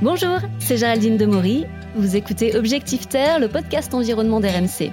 Bonjour, 0.00 0.38
c'est 0.60 0.76
Géraldine 0.76 1.16
Demory. 1.16 1.66
Vous 1.96 2.14
écoutez 2.14 2.56
Objectif 2.56 3.08
Terre, 3.08 3.40
le 3.40 3.48
podcast 3.48 3.92
environnement 3.94 4.38
d'RMC. 4.38 4.92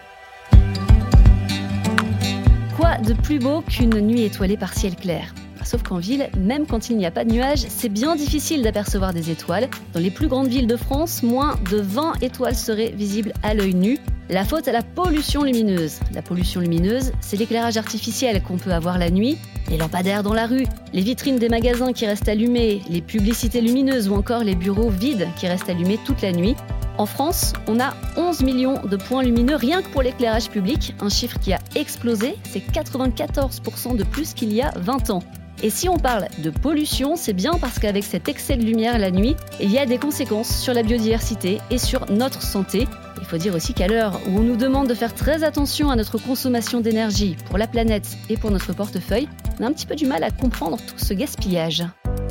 Quoi 2.76 2.98
de 2.98 3.14
plus 3.14 3.38
beau 3.38 3.62
qu'une 3.62 4.00
nuit 4.02 4.24
étoilée 4.24 4.58
par 4.58 4.74
ciel 4.74 4.96
clair? 4.96 5.32
Sauf 5.66 5.82
qu'en 5.82 5.98
ville, 5.98 6.30
même 6.38 6.68
quand 6.68 6.92
il 6.92 6.98
n'y 6.98 7.08
a 7.08 7.12
pas 7.12 7.26
de 7.26 7.32
nuages, 7.32 7.66
c'est 7.70 7.90
bien 7.90 8.16
difficile 8.16 8.62
d'apercevoir 8.62 9.14
des 9.14 9.32
étoiles. 9.32 9.68
Dans 9.94 10.00
les 10.00 10.12
plus 10.12 10.28
grandes 10.28 10.48
villes 10.48 10.68
de 10.68 10.78
France, 10.78 11.24
moins 11.24 11.58
de 11.72 11.78
20 11.78 12.22
étoiles 12.22 12.56
seraient 12.56 12.92
visibles 12.92 13.34
à 13.42 13.56
l'œil 13.56 13.74
nu. 13.74 13.98
La 14.30 14.46
faute 14.46 14.68
à 14.68 14.72
la 14.72 14.84
pollution 14.84 15.44
lumineuse. 15.44 16.00
La 16.14 16.22
pollution 16.22 16.62
lumineuse, 16.62 17.12
c'est 17.20 17.38
l'éclairage 17.38 17.78
artificiel 17.78 18.44
qu'on 18.44 18.58
peut 18.58 18.74
avoir 18.74 19.00
la 19.00 19.10
nuit, 19.10 19.38
les 19.70 19.78
lampadaires 19.78 20.22
dans 20.22 20.34
la 20.34 20.46
rue, 20.46 20.66
les 20.94 21.02
vitrines 21.02 21.38
des 21.40 21.50
magasins 21.50 21.94
qui 21.94 22.06
restent 22.06 22.30
allumées, 22.30 22.82
les 22.88 23.02
publicités 23.02 23.62
lumineuses 23.62 24.08
ou 24.08 24.14
encore 24.14 24.44
les 24.44 24.56
bureaux 24.56 24.90
vides 24.90 25.28
qui 25.36 25.48
restent 25.48 25.70
allumés 25.70 26.00
toute 26.06 26.22
la 26.22 26.32
nuit. 26.32 26.56
En 27.00 27.08
France, 27.08 27.54
on 27.68 27.80
a 27.80 27.96
11 28.18 28.42
millions 28.42 28.82
de 28.84 28.98
points 28.98 29.24
lumineux 29.24 29.56
rien 29.56 29.82
que 29.82 29.90
pour 29.90 30.04
l'éclairage 30.04 30.50
public, 30.50 30.94
un 31.02 31.10
chiffre 31.10 31.40
qui 31.40 31.54
a 31.54 31.60
explosé, 31.76 32.36
c'est 32.44 32.64
94% 32.72 33.98
de 33.98 34.04
plus 34.04 34.34
qu'il 34.34 34.54
y 34.54 34.62
a 34.62 34.72
20 34.78 35.10
ans. 35.10 35.24
Et 35.66 35.72
si 35.72 35.90
on 35.90 35.98
parle 35.98 36.28
de 36.38 36.52
pollution, 36.52 37.16
c'est 37.16 37.34
bien 37.34 37.54
parce 37.60 37.80
qu'avec 37.80 38.04
cet 38.04 38.30
excès 38.30 38.56
de 38.56 38.64
lumière 38.64 39.00
la 39.00 39.10
nuit, 39.10 39.36
il 39.60 39.72
y 39.72 39.80
a 39.80 39.88
des 39.88 39.98
conséquences 39.98 40.56
sur 40.56 40.76
la 40.76 40.84
biodiversité 40.84 41.58
et 41.72 41.80
sur 41.80 42.06
notre 42.12 42.44
santé. 42.44 42.88
Il 43.20 43.26
faut 43.26 43.38
dire 43.38 43.56
aussi 43.56 43.74
qu'à 43.74 43.88
l'heure 43.88 44.22
où 44.28 44.38
on 44.38 44.44
nous 44.44 44.58
demande 44.58 44.88
de 44.88 44.94
faire 44.94 45.16
très 45.16 45.44
attention 45.44 45.90
à 45.90 45.96
notre 45.96 46.20
consommation 46.20 46.82
d'énergie 46.82 47.36
pour 47.48 47.58
la 47.58 47.66
planète 47.66 48.16
et 48.30 48.38
pour 48.38 48.52
notre 48.52 48.74
portefeuille, 48.74 49.28
on 49.60 49.64
a 49.64 49.68
un 49.68 49.74
petit 49.74 49.88
peu 49.88 49.96
du 49.96 50.06
mal 50.06 50.24
à 50.24 50.30
comprendre 50.30 50.78
tout 50.78 51.04
ce 51.04 51.16
gaspillage. 51.16 51.84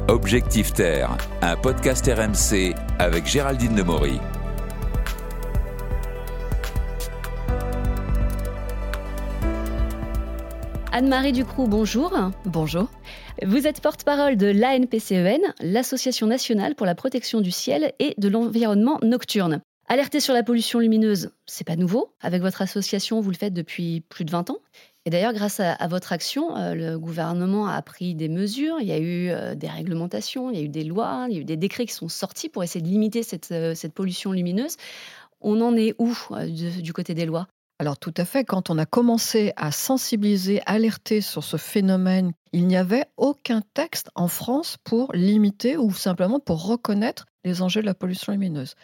Objectif 0.06 0.72
Terre, 0.72 1.18
un 1.42 1.56
podcast 1.56 2.06
RMC 2.06 2.72
avec 3.00 3.26
Géraldine 3.26 3.74
Demory. 3.74 4.20
Anne-Marie 10.96 11.32
Ducroux, 11.32 11.66
bonjour. 11.66 12.16
Bonjour. 12.44 12.88
Vous 13.44 13.66
êtes 13.66 13.80
porte-parole 13.80 14.36
de 14.36 14.46
l'ANPCEN, 14.46 15.40
l'Association 15.58 16.28
nationale 16.28 16.76
pour 16.76 16.86
la 16.86 16.94
protection 16.94 17.40
du 17.40 17.50
ciel 17.50 17.92
et 17.98 18.14
de 18.16 18.28
l'environnement 18.28 19.00
nocturne. 19.02 19.60
Alerter 19.88 20.20
sur 20.20 20.34
la 20.34 20.44
pollution 20.44 20.78
lumineuse, 20.78 21.32
c'est 21.46 21.66
pas 21.66 21.74
nouveau. 21.74 22.12
Avec 22.20 22.42
votre 22.42 22.62
association, 22.62 23.20
vous 23.20 23.32
le 23.32 23.36
faites 23.36 23.52
depuis 23.52 24.02
plus 24.08 24.24
de 24.24 24.30
20 24.30 24.50
ans. 24.50 24.58
Et 25.04 25.10
d'ailleurs, 25.10 25.32
grâce 25.32 25.58
à, 25.58 25.88
votre 25.88 26.12
action, 26.12 26.56
euh, 26.56 26.74
le 26.74 26.96
gouvernement 26.96 27.66
a 27.66 27.82
pris 27.82 28.14
des 28.14 28.28
mesures. 28.28 28.76
Il 28.80 28.86
y 28.86 28.92
a 28.92 28.98
eu 28.98 29.30
euh, 29.30 29.56
des 29.56 29.66
réglementations, 29.66 30.52
il 30.52 30.56
y 30.56 30.60
a 30.60 30.64
eu 30.64 30.68
des 30.68 30.84
lois, 30.84 31.26
il 31.28 31.34
y 31.34 31.38
a 31.38 31.40
eu 31.40 31.44
des 31.44 31.56
décrets 31.56 31.86
qui 31.86 31.92
sont 31.92 32.08
sortis 32.08 32.48
pour 32.48 32.62
essayer 32.62 32.82
de 32.82 32.88
limiter 32.88 33.24
cette, 33.24 33.50
euh, 33.50 33.74
pollution 33.92 34.30
lumineuse. 34.30 34.76
On 35.40 35.60
en 35.60 35.76
est 35.76 35.96
où 35.98 36.14
du 36.38 36.92
côté 36.92 37.14
des 37.14 37.26
lois? 37.26 37.48
Alors 37.80 37.98
tout 37.98 38.14
à 38.16 38.24
fait, 38.24 38.44
quand 38.44 38.70
on 38.70 38.78
a 38.78 38.86
commencé 38.86 39.52
à 39.56 39.72
sensibiliser, 39.72 40.62
alerter 40.64 41.20
sur 41.20 41.42
ce 41.42 41.56
phénomène, 41.56 42.32
il 42.52 42.68
n'y 42.68 42.76
avait 42.76 43.06
aucun 43.16 43.62
texte 43.74 44.10
en 44.14 44.28
France 44.28 44.76
pour 44.84 45.12
limiter 45.12 45.76
ou 45.76 45.92
simplement 45.92 46.38
pour 46.38 46.66
reconnaître 46.66 47.26
les 47.44 47.62
enjeux 47.62 47.80
de 47.80 47.86
la 47.86 47.94
pollution 47.94 48.32
lumineuse. 48.32 48.76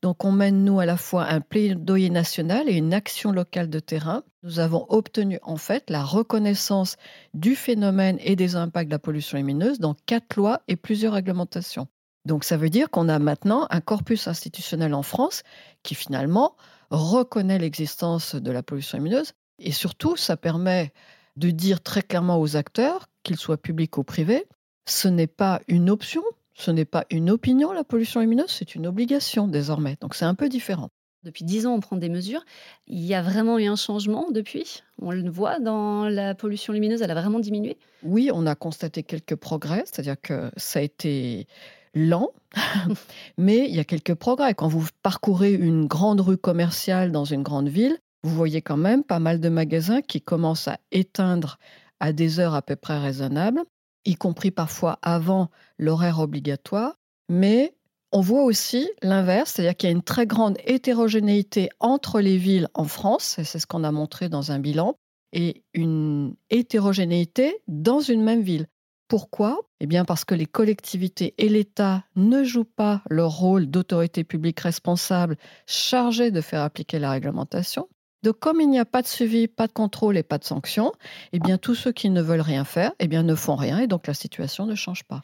Donc 0.00 0.24
on 0.24 0.30
mène, 0.30 0.64
nous, 0.64 0.78
à 0.78 0.86
la 0.86 0.96
fois 0.96 1.24
un 1.24 1.40
plaidoyer 1.40 2.08
national 2.08 2.68
et 2.68 2.74
une 2.76 2.94
action 2.94 3.32
locale 3.32 3.68
de 3.68 3.80
terrain. 3.80 4.22
Nous 4.44 4.60
avons 4.60 4.86
obtenu 4.90 5.40
en 5.42 5.56
fait 5.56 5.90
la 5.90 6.04
reconnaissance 6.04 6.96
du 7.34 7.56
phénomène 7.56 8.18
et 8.20 8.36
des 8.36 8.54
impacts 8.54 8.88
de 8.88 8.94
la 8.94 9.00
pollution 9.00 9.38
lumineuse 9.38 9.80
dans 9.80 9.96
quatre 10.06 10.36
lois 10.36 10.62
et 10.68 10.76
plusieurs 10.76 11.14
réglementations. 11.14 11.88
Donc 12.26 12.44
ça 12.44 12.56
veut 12.56 12.70
dire 12.70 12.90
qu'on 12.90 13.08
a 13.08 13.18
maintenant 13.18 13.66
un 13.70 13.80
corpus 13.80 14.28
institutionnel 14.28 14.94
en 14.94 15.02
France 15.02 15.42
qui 15.82 15.96
finalement 15.96 16.56
reconnaît 16.90 17.58
l'existence 17.58 18.34
de 18.34 18.50
la 18.50 18.62
pollution 18.62 18.98
lumineuse 18.98 19.32
et 19.58 19.72
surtout, 19.72 20.16
ça 20.16 20.36
permet 20.36 20.92
de 21.36 21.50
dire 21.50 21.82
très 21.82 22.02
clairement 22.02 22.40
aux 22.40 22.56
acteurs, 22.56 23.08
qu'ils 23.22 23.36
soient 23.36 23.56
publics 23.56 23.96
ou 23.98 24.04
privés, 24.04 24.46
ce 24.86 25.08
n'est 25.08 25.26
pas 25.26 25.60
une 25.68 25.90
option, 25.90 26.22
ce 26.54 26.70
n'est 26.70 26.84
pas 26.84 27.04
une 27.10 27.30
opinion, 27.30 27.72
la 27.72 27.84
pollution 27.84 28.20
lumineuse, 28.20 28.50
c'est 28.50 28.74
une 28.74 28.86
obligation 28.86 29.48
désormais. 29.48 29.96
Donc 30.00 30.14
c'est 30.14 30.24
un 30.24 30.34
peu 30.34 30.48
différent. 30.48 30.90
Depuis 31.22 31.44
dix 31.44 31.66
ans, 31.66 31.74
on 31.74 31.80
prend 31.80 31.96
des 31.96 32.08
mesures. 32.08 32.44
Il 32.86 33.04
y 33.04 33.12
a 33.12 33.20
vraiment 33.20 33.58
eu 33.58 33.66
un 33.66 33.74
changement 33.74 34.30
depuis? 34.30 34.84
On 35.02 35.10
le 35.10 35.28
voit 35.28 35.58
dans 35.58 36.08
la 36.08 36.36
pollution 36.36 36.72
lumineuse, 36.72 37.02
elle 37.02 37.10
a 37.10 37.14
vraiment 37.14 37.40
diminué? 37.40 37.78
Oui, 38.04 38.30
on 38.32 38.46
a 38.46 38.54
constaté 38.54 39.02
quelques 39.02 39.34
progrès, 39.34 39.82
c'est-à-dire 39.86 40.20
que 40.20 40.52
ça 40.56 40.78
a 40.78 40.82
été 40.82 41.48
lent, 41.96 42.30
mais 43.38 43.68
il 43.68 43.74
y 43.74 43.80
a 43.80 43.84
quelques 43.84 44.14
progrès. 44.14 44.54
Quand 44.54 44.68
vous 44.68 44.86
parcourez 45.02 45.52
une 45.52 45.86
grande 45.86 46.20
rue 46.20 46.36
commerciale 46.36 47.10
dans 47.10 47.24
une 47.24 47.42
grande 47.42 47.68
ville, 47.68 47.98
vous 48.22 48.34
voyez 48.34 48.62
quand 48.62 48.76
même 48.76 49.02
pas 49.02 49.18
mal 49.18 49.40
de 49.40 49.48
magasins 49.48 50.02
qui 50.02 50.20
commencent 50.20 50.68
à 50.68 50.78
éteindre 50.92 51.58
à 51.98 52.12
des 52.12 52.38
heures 52.38 52.54
à 52.54 52.62
peu 52.62 52.76
près 52.76 52.98
raisonnables, 52.98 53.62
y 54.04 54.14
compris 54.14 54.50
parfois 54.50 54.98
avant 55.02 55.50
l'horaire 55.78 56.20
obligatoire. 56.20 56.94
Mais 57.28 57.74
on 58.12 58.20
voit 58.20 58.44
aussi 58.44 58.88
l'inverse, 59.02 59.52
c'est-à-dire 59.52 59.76
qu'il 59.76 59.88
y 59.88 59.92
a 59.92 59.96
une 59.96 60.02
très 60.02 60.26
grande 60.26 60.58
hétérogénéité 60.64 61.70
entre 61.80 62.20
les 62.20 62.36
villes 62.36 62.68
en 62.74 62.84
France, 62.84 63.38
et 63.38 63.44
c'est 63.44 63.58
ce 63.58 63.66
qu'on 63.66 63.84
a 63.84 63.92
montré 63.92 64.28
dans 64.28 64.52
un 64.52 64.58
bilan, 64.58 64.96
et 65.32 65.64
une 65.74 66.34
hétérogénéité 66.50 67.58
dans 67.66 68.00
une 68.00 68.22
même 68.22 68.42
ville. 68.42 68.66
Pourquoi? 69.08 69.60
Eh 69.78 69.86
bien 69.86 70.04
parce 70.04 70.24
que 70.24 70.34
les 70.34 70.46
collectivités 70.46 71.34
et 71.38 71.48
l'État 71.48 72.04
ne 72.16 72.42
jouent 72.42 72.64
pas 72.64 73.02
leur 73.08 73.30
rôle 73.30 73.66
d'autorité 73.66 74.24
publique 74.24 74.58
responsable 74.60 75.36
chargée 75.66 76.32
de 76.32 76.40
faire 76.40 76.62
appliquer 76.62 76.98
la 76.98 77.10
réglementation. 77.12 77.88
Donc 78.24 78.40
comme 78.40 78.60
il 78.60 78.68
n'y 78.68 78.80
a 78.80 78.84
pas 78.84 79.02
de 79.02 79.06
suivi, 79.06 79.46
pas 79.46 79.68
de 79.68 79.72
contrôle 79.72 80.16
et 80.16 80.24
pas 80.24 80.38
de 80.38 80.44
sanction, 80.44 80.92
eh 81.32 81.38
bien 81.38 81.58
tous 81.58 81.76
ceux 81.76 81.92
qui 81.92 82.10
ne 82.10 82.20
veulent 82.20 82.40
rien 82.40 82.64
faire, 82.64 82.92
eh 82.98 83.06
bien 83.06 83.22
ne 83.22 83.36
font 83.36 83.54
rien 83.54 83.78
et 83.78 83.86
donc 83.86 84.08
la 84.08 84.14
situation 84.14 84.66
ne 84.66 84.74
change 84.74 85.04
pas. 85.04 85.22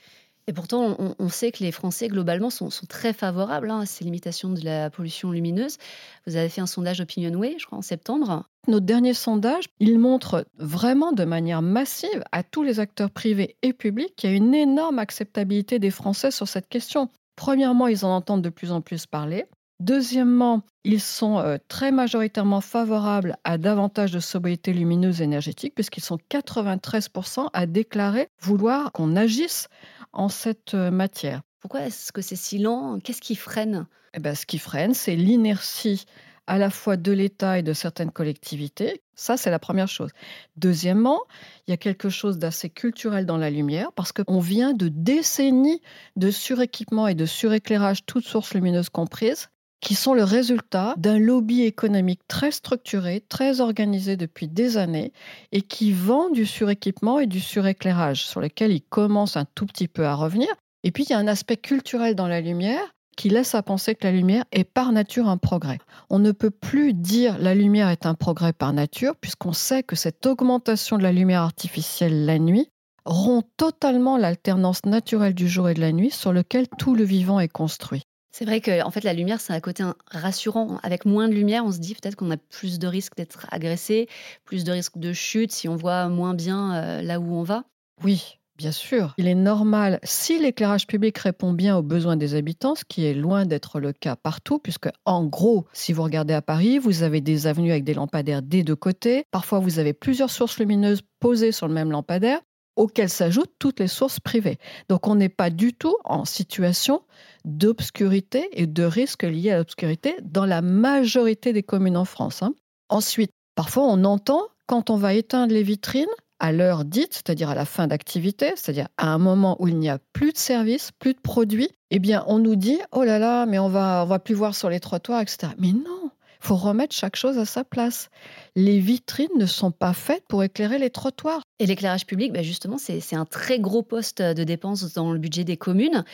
Et 0.48 0.52
pourtant, 0.52 0.96
on, 1.18 1.28
sait 1.28 1.52
que 1.52 1.62
les 1.62 1.70
Français, 1.70 2.08
globalement, 2.08 2.50
sont, 2.50 2.68
très 2.88 3.12
favorables 3.12 3.70
hein, 3.70 3.80
à 3.80 3.86
ces 3.86 4.04
limitations 4.04 4.50
de 4.50 4.64
la 4.64 4.90
pollution 4.90 5.30
lumineuse. 5.30 5.78
Vous 6.26 6.36
avez 6.36 6.48
fait 6.48 6.60
un 6.60 6.66
sondage 6.66 7.00
OpinionWay, 7.00 7.56
je 7.58 7.66
crois, 7.66 7.78
en 7.78 7.82
septembre. 7.82 8.44
Notre 8.66 8.86
dernier 8.86 9.14
sondage, 9.14 9.64
il 9.78 9.98
montre 10.00 10.46
vraiment 10.58 11.12
de 11.12 11.24
manière 11.24 11.62
massive 11.62 12.24
à 12.32 12.42
tous 12.42 12.64
les 12.64 12.80
acteurs 12.80 13.10
privés 13.10 13.56
et 13.62 13.72
publics 13.72 14.14
qu'il 14.16 14.30
y 14.30 14.32
a 14.32 14.36
une 14.36 14.54
énorme 14.54 14.98
acceptabilité 14.98 15.78
des 15.78 15.90
Français 15.90 16.32
sur 16.32 16.48
cette 16.48 16.68
question. 16.68 17.08
Premièrement, 17.36 17.86
ils 17.86 18.04
en 18.04 18.14
entendent 18.14 18.42
de 18.42 18.50
plus 18.50 18.72
en 18.72 18.80
plus 18.80 19.06
parler. 19.06 19.46
Deuxièmement, 19.82 20.62
ils 20.84 21.00
sont 21.00 21.40
euh, 21.40 21.56
très 21.66 21.90
majoritairement 21.90 22.60
favorables 22.60 23.36
à 23.42 23.58
davantage 23.58 24.12
de 24.12 24.20
sobriété 24.20 24.72
lumineuse 24.72 25.20
énergétique, 25.20 25.74
puisqu'ils 25.74 26.04
sont 26.04 26.18
93% 26.30 27.48
à 27.52 27.66
déclarer 27.66 28.28
vouloir 28.40 28.92
qu'on 28.92 29.16
agisse 29.16 29.66
en 30.12 30.28
cette 30.28 30.74
euh, 30.74 30.90
matière. 30.90 31.42
Pourquoi 31.60 31.82
est-ce 31.82 32.12
que 32.12 32.22
c'est 32.22 32.36
si 32.36 32.58
lent? 32.58 32.98
Qu'est-ce 33.00 33.20
qui 33.20 33.36
freine? 33.36 33.86
Eh 34.14 34.20
ben, 34.20 34.34
Ce 34.34 34.46
qui 34.46 34.58
freine, 34.58 34.94
c'est 34.94 35.16
l'inertie 35.16 36.04
à 36.46 36.58
la 36.58 36.70
fois 36.70 36.96
de 36.96 37.12
l'État 37.12 37.58
et 37.58 37.62
de 37.62 37.72
certaines 37.72 38.10
collectivités. 38.10 39.02
Ça, 39.14 39.36
c'est 39.36 39.50
la 39.50 39.60
première 39.60 39.88
chose. 39.88 40.10
Deuxièmement, 40.56 41.20
il 41.66 41.70
y 41.70 41.74
a 41.74 41.76
quelque 41.76 42.08
chose 42.08 42.38
d'assez 42.38 42.68
culturel 42.68 43.26
dans 43.26 43.36
la 43.36 43.50
lumière 43.50 43.92
parce 43.92 44.10
qu'on 44.10 44.40
vient 44.40 44.72
de 44.72 44.88
décennies 44.88 45.80
de 46.16 46.30
suréquipement 46.30 47.06
et 47.06 47.14
de 47.14 47.26
suréclairage, 47.26 48.04
toutes 48.06 48.26
sources 48.26 48.54
lumineuses 48.54 48.88
comprises, 48.88 49.50
qui 49.82 49.96
sont 49.96 50.14
le 50.14 50.24
résultat 50.24 50.94
d'un 50.96 51.18
lobby 51.18 51.62
économique 51.62 52.20
très 52.28 52.52
structuré, 52.52 53.22
très 53.28 53.60
organisé 53.60 54.16
depuis 54.16 54.46
des 54.46 54.78
années, 54.78 55.12
et 55.50 55.60
qui 55.60 55.92
vend 55.92 56.30
du 56.30 56.46
suréquipement 56.46 57.18
et 57.18 57.26
du 57.26 57.40
suréclairage, 57.40 58.24
sur 58.24 58.40
lequel 58.40 58.72
il 58.72 58.80
commence 58.80 59.36
un 59.36 59.44
tout 59.44 59.66
petit 59.66 59.88
peu 59.88 60.06
à 60.06 60.14
revenir. 60.14 60.48
Et 60.84 60.92
puis 60.92 61.04
il 61.04 61.10
y 61.10 61.14
a 61.14 61.18
un 61.18 61.26
aspect 61.26 61.56
culturel 61.56 62.14
dans 62.14 62.28
la 62.28 62.40
lumière 62.40 62.94
qui 63.16 63.28
laisse 63.28 63.54
à 63.54 63.62
penser 63.62 63.94
que 63.94 64.06
la 64.06 64.12
lumière 64.12 64.44
est 64.52 64.64
par 64.64 64.92
nature 64.92 65.28
un 65.28 65.36
progrès. 65.36 65.78
On 66.08 66.18
ne 66.18 66.32
peut 66.32 66.50
plus 66.50 66.94
dire 66.94 67.36
la 67.38 67.54
lumière 67.54 67.88
est 67.88 68.06
un 68.06 68.14
progrès 68.14 68.52
par 68.52 68.72
nature, 68.72 69.16
puisqu'on 69.16 69.52
sait 69.52 69.82
que 69.82 69.96
cette 69.96 70.24
augmentation 70.26 70.96
de 70.96 71.02
la 71.02 71.12
lumière 71.12 71.42
artificielle 71.42 72.24
la 72.24 72.38
nuit 72.38 72.68
rompt 73.04 73.48
totalement 73.56 74.16
l'alternance 74.16 74.84
naturelle 74.86 75.34
du 75.34 75.48
jour 75.48 75.68
et 75.68 75.74
de 75.74 75.80
la 75.80 75.90
nuit 75.90 76.12
sur 76.12 76.32
lequel 76.32 76.68
tout 76.78 76.94
le 76.94 77.02
vivant 77.02 77.40
est 77.40 77.48
construit. 77.48 78.04
C'est 78.32 78.46
vrai 78.46 78.60
que 78.62 78.82
en 78.82 78.90
fait, 78.90 79.04
la 79.04 79.12
lumière, 79.12 79.40
c'est 79.40 79.52
un 79.52 79.60
côté 79.60 79.84
rassurant. 80.10 80.78
Avec 80.82 81.04
moins 81.04 81.28
de 81.28 81.34
lumière, 81.34 81.64
on 81.66 81.70
se 81.70 81.78
dit 81.78 81.94
peut-être 81.94 82.16
qu'on 82.16 82.30
a 82.30 82.38
plus 82.38 82.78
de 82.78 82.86
risques 82.86 83.14
d'être 83.14 83.46
agressé, 83.50 84.08
plus 84.44 84.64
de 84.64 84.72
risques 84.72 84.96
de 84.98 85.12
chute 85.12 85.52
si 85.52 85.68
on 85.68 85.76
voit 85.76 86.08
moins 86.08 86.32
bien 86.32 86.74
euh, 86.74 87.02
là 87.02 87.20
où 87.20 87.34
on 87.34 87.42
va. 87.42 87.64
Oui, 88.02 88.38
bien 88.56 88.72
sûr. 88.72 89.12
Il 89.18 89.28
est 89.28 89.34
normal, 89.34 90.00
si 90.02 90.38
l'éclairage 90.38 90.86
public 90.86 91.18
répond 91.18 91.52
bien 91.52 91.76
aux 91.76 91.82
besoins 91.82 92.16
des 92.16 92.34
habitants, 92.34 92.74
ce 92.74 92.84
qui 92.86 93.04
est 93.04 93.12
loin 93.12 93.44
d'être 93.44 93.80
le 93.80 93.92
cas 93.92 94.16
partout, 94.16 94.58
puisque 94.58 94.88
en 95.04 95.26
gros, 95.26 95.66
si 95.74 95.92
vous 95.92 96.02
regardez 96.02 96.32
à 96.32 96.40
Paris, 96.40 96.78
vous 96.78 97.02
avez 97.02 97.20
des 97.20 97.46
avenues 97.46 97.70
avec 97.70 97.84
des 97.84 97.94
lampadaires 97.94 98.40
des 98.40 98.64
deux 98.64 98.76
côtés. 98.76 99.24
Parfois, 99.30 99.58
vous 99.58 99.78
avez 99.78 99.92
plusieurs 99.92 100.30
sources 100.30 100.58
lumineuses 100.58 101.02
posées 101.20 101.52
sur 101.52 101.68
le 101.68 101.74
même 101.74 101.90
lampadaire. 101.90 102.40
Auxquelles 102.76 103.08
s'ajoutent 103.08 103.54
toutes 103.58 103.80
les 103.80 103.88
sources 103.88 104.20
privées. 104.20 104.58
Donc 104.88 105.06
on 105.06 105.14
n'est 105.14 105.28
pas 105.28 105.50
du 105.50 105.74
tout 105.74 105.96
en 106.04 106.24
situation 106.24 107.02
d'obscurité 107.44 108.48
et 108.52 108.66
de 108.66 108.84
risque 108.84 109.24
lié 109.24 109.50
à 109.50 109.58
l'obscurité 109.58 110.16
dans 110.22 110.46
la 110.46 110.62
majorité 110.62 111.52
des 111.52 111.62
communes 111.62 111.96
en 111.96 112.04
France. 112.04 112.42
Hein. 112.42 112.54
Ensuite, 112.88 113.32
parfois 113.54 113.84
on 113.84 114.04
entend 114.04 114.42
quand 114.66 114.90
on 114.90 114.96
va 114.96 115.14
éteindre 115.14 115.52
les 115.52 115.62
vitrines 115.62 116.06
à 116.38 116.50
l'heure 116.50 116.84
dite, 116.84 117.14
c'est-à-dire 117.14 117.50
à 117.50 117.54
la 117.54 117.64
fin 117.64 117.86
d'activité, 117.86 118.52
c'est-à-dire 118.56 118.88
à 118.96 119.12
un 119.12 119.18
moment 119.18 119.56
où 119.60 119.68
il 119.68 119.78
n'y 119.78 119.88
a 119.88 119.98
plus 120.12 120.32
de 120.32 120.38
services, 120.38 120.90
plus 120.98 121.14
de 121.14 121.20
produits, 121.20 121.70
eh 121.92 122.00
bien 122.00 122.24
on 122.26 122.40
nous 122.40 122.56
dit 122.56 122.80
oh 122.90 123.04
là 123.04 123.20
là, 123.20 123.46
mais 123.46 123.60
on 123.60 123.68
va 123.68 124.02
on 124.02 124.06
va 124.06 124.18
plus 124.18 124.34
voir 124.34 124.54
sur 124.54 124.68
les 124.68 124.80
trottoirs, 124.80 125.20
etc. 125.20 125.52
Mais 125.58 125.72
non, 125.72 126.01
faut 126.42 126.56
remettre 126.56 126.94
chaque 126.94 127.16
chose 127.16 127.38
à 127.38 127.44
sa 127.44 127.64
place. 127.64 128.10
Les 128.56 128.80
vitrines 128.80 129.28
ne 129.38 129.46
sont 129.46 129.70
pas 129.70 129.92
faites 129.92 130.24
pour 130.28 130.42
éclairer 130.42 130.78
les 130.78 130.90
trottoirs. 130.90 131.42
Et 131.58 131.66
l'éclairage 131.66 132.06
public, 132.06 132.32
bah, 132.32 132.42
justement, 132.42 132.78
c'est 132.78 133.14
un 133.14 133.24
très 133.24 133.60
gros 133.60 133.82
poste 133.82 134.20
de 134.20 134.44
dépenses 134.44 134.92
dans 134.94 135.12
le 135.12 135.18
budget 135.18 135.44
des 135.44 135.56
communes. 135.56 136.04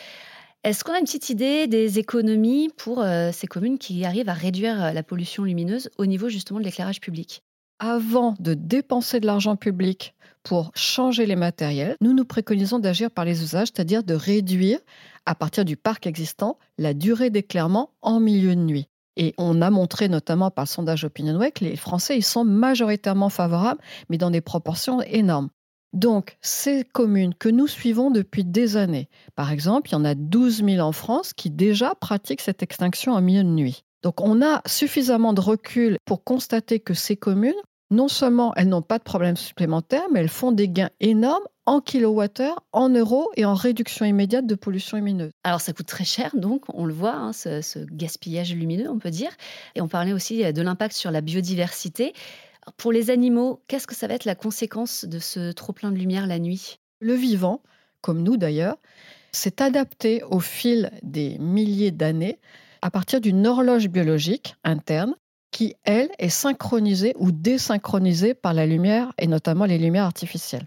Est-ce 0.63 0.83
qu'on 0.83 0.93
a 0.93 0.99
une 0.99 1.05
petite 1.05 1.29
idée 1.29 1.67
des 1.67 1.99
économies 1.99 2.69
pour 2.75 2.99
euh, 2.99 3.31
ces 3.31 3.47
communes 3.47 3.77
qui 3.77 4.03
arrivent 4.03 4.27
à 4.27 4.33
réduire 4.33 4.83
euh, 4.83 4.91
la 4.91 5.03
pollution 5.03 5.45
lumineuse 5.45 5.89
au 5.97 6.05
niveau 6.05 6.27
justement 6.27 6.59
de 6.59 6.65
l'éclairage 6.65 6.99
public? 6.99 7.43
Avant 7.79 8.35
de 8.39 8.53
dépenser 8.53 9.21
de 9.21 9.25
l'argent 9.25 9.55
public 9.55 10.15
pour 10.43 10.71
changer 10.75 11.25
les 11.25 11.37
matériels, 11.37 11.95
nous 12.01 12.13
nous 12.13 12.25
préconisons 12.25 12.79
d'agir 12.79 13.09
par 13.09 13.23
les 13.23 13.41
usages, 13.41 13.69
c'est-à-dire 13.73 14.03
de 14.03 14.13
réduire, 14.13 14.79
à 15.25 15.33
partir 15.33 15.63
du 15.63 15.77
parc 15.77 16.07
existant, 16.07 16.59
la 16.77 16.93
durée 16.93 17.29
d'éclairement 17.29 17.91
en 18.01 18.19
milieu 18.19 18.53
de 18.53 18.61
nuit. 18.61 18.88
Et 19.15 19.33
on 19.37 19.61
a 19.61 19.69
montré 19.69 20.07
notamment 20.07 20.51
par 20.51 20.65
le 20.65 20.69
sondage 20.69 21.03
OpinionWay 21.03 21.51
que 21.51 21.65
les 21.65 21.75
Français 21.75 22.17
ils 22.17 22.23
sont 22.23 22.45
majoritairement 22.45 23.29
favorables, 23.29 23.81
mais 24.09 24.17
dans 24.17 24.31
des 24.31 24.41
proportions 24.41 25.01
énormes. 25.01 25.49
Donc, 25.93 26.37
ces 26.41 26.83
communes 26.83 27.33
que 27.33 27.49
nous 27.49 27.65
suivons 27.65 28.11
depuis 28.11 28.43
des 28.43 28.77
années, 28.77 29.09
par 29.35 29.51
exemple, 29.51 29.89
il 29.89 29.93
y 29.93 29.95
en 29.95 30.05
a 30.05 30.13
12 30.13 30.63
000 30.63 30.79
en 30.79 30.91
France 30.91 31.33
qui 31.33 31.49
déjà 31.49 31.95
pratiquent 31.95 32.41
cette 32.41 32.61
extinction 32.61 33.13
en 33.13 33.21
milieu 33.21 33.43
de 33.43 33.49
nuit. 33.49 33.83
Donc, 34.03 34.21
on 34.21 34.41
a 34.41 34.61
suffisamment 34.67 35.33
de 35.33 35.41
recul 35.41 35.97
pour 36.05 36.23
constater 36.23 36.79
que 36.79 36.93
ces 36.93 37.17
communes, 37.17 37.59
non 37.89 38.07
seulement 38.07 38.53
elles 38.55 38.69
n'ont 38.69 38.83
pas 38.83 38.99
de 38.99 39.03
problème 39.03 39.35
supplémentaire, 39.35 40.03
mais 40.11 40.19
elles 40.19 40.29
font 40.29 40.51
des 40.51 40.69
gains 40.69 40.91
énormes 40.99 41.43
en 41.69 41.81
kilowattheure, 41.81 42.63
en 42.71 42.89
euros 42.89 43.29
et 43.35 43.45
en 43.45 43.53
réduction 43.53 44.03
immédiate 44.03 44.47
de 44.47 44.55
pollution 44.55 44.97
lumineuse. 44.97 45.29
Alors 45.43 45.61
ça 45.61 45.71
coûte 45.71 45.85
très 45.85 46.03
cher, 46.03 46.31
donc 46.33 46.63
on 46.73 46.83
le 46.83 46.93
voit, 46.93 47.13
hein, 47.13 47.31
ce, 47.31 47.85
gaspillage 47.91 48.55
lumineux, 48.55 48.89
on 48.89 48.97
peut 48.97 49.11
dire. 49.11 49.29
Et 49.75 49.81
on 49.81 49.87
parlait 49.87 50.11
aussi 50.11 50.51
de 50.51 50.61
l'impact 50.63 50.95
sur 50.95 51.11
la 51.11 51.21
biodiversité. 51.21 52.13
pour 52.77 52.91
les 52.91 53.11
animaux, 53.11 53.61
qu'est-ce 53.67 53.85
que 53.85 53.93
ça 53.93 54.07
va 54.07 54.15
être 54.15 54.25
la 54.25 54.33
conséquence 54.33 55.05
de 55.05 55.19
ce 55.19 55.51
trop-plein 55.51 55.91
de 55.91 55.97
lumière 55.97 56.25
la 56.25 56.39
nuit? 56.39 56.79
Le 57.01 57.13
vivant, 57.13 57.61
comme 58.01 58.23
nous 58.23 58.35
d'ailleurs, 58.35 58.77
s'est 59.31 59.61
adapté 59.61 60.23
au 60.23 60.39
fil 60.39 60.89
des 61.03 61.37
milliers 61.37 61.91
d'années 61.91 62.39
à 62.81 62.89
partir 62.89 63.21
d'une 63.21 63.45
horloge 63.45 63.89
biologique 63.89 64.55
interne 64.63 65.13
qui, 65.51 65.75
elle, 65.83 66.09
est 66.17 66.29
synchronisée 66.29 67.13
ou 67.19 67.31
désynchronisée 67.31 68.33
par 68.33 68.55
la 68.55 68.65
lumière 68.65 69.13
et 69.19 69.27
notamment 69.27 69.65
les 69.65 69.77
lumières 69.77 70.05
artificielles 70.05 70.65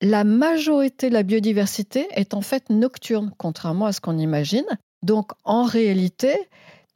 la 0.00 0.24
majorité 0.24 1.08
de 1.08 1.14
la 1.14 1.22
biodiversité 1.22 2.06
est 2.12 2.34
en 2.34 2.42
fait 2.42 2.70
nocturne, 2.70 3.32
contrairement 3.38 3.86
à 3.86 3.92
ce 3.92 4.00
qu'on 4.00 4.18
imagine. 4.18 4.66
Donc 5.02 5.32
en 5.44 5.64
réalité, 5.64 6.36